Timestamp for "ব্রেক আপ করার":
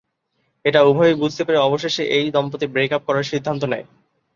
2.67-3.29